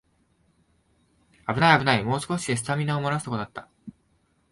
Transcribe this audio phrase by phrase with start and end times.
[1.45, 3.69] あぶないあぶない、もう少しでスタミナもらすところだった